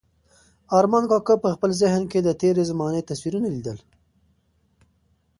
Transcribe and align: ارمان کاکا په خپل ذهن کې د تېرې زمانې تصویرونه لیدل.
ارمان 0.77 1.03
کاکا 1.11 1.35
په 1.43 1.49
خپل 1.55 1.69
ذهن 1.81 2.03
کې 2.11 2.19
د 2.23 2.29
تېرې 2.41 2.63
زمانې 2.71 3.07
تصویرونه 3.09 3.47
لیدل. 3.55 3.77